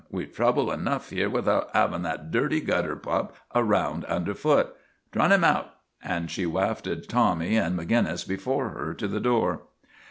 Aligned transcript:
We 0.09 0.25
've 0.25 0.33
trouble 0.33 0.71
enough 0.71 1.11
here 1.11 1.29
without 1.29 1.69
havin' 1.75 2.01
that 2.01 2.31
dirty 2.31 2.59
gutter 2.59 2.95
pup 2.95 3.35
around 3.53 4.03
un 4.07 4.23
der 4.23 4.33
foot. 4.33 4.75
Trim 5.11 5.31
'im 5.31 5.43
out," 5.43 5.75
and 6.03 6.31
she 6.31 6.47
wafted 6.47 7.07
Tommy 7.07 7.55
and 7.55 7.77
Maginnis 7.77 8.27
before 8.27 8.69
her 8.69 8.95
to 8.95 9.07
the 9.07 9.19
door. 9.19 9.61